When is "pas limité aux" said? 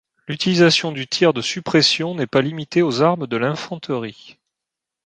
2.25-3.03